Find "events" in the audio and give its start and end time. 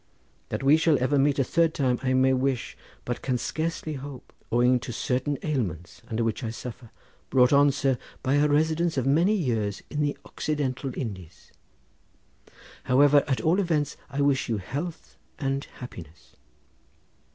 13.59-13.95